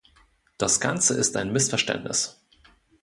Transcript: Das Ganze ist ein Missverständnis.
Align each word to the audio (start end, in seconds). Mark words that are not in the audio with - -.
Das 0.57 0.79
Ganze 0.79 1.13
ist 1.13 1.37
ein 1.37 1.53
Missverständnis. 1.53 2.41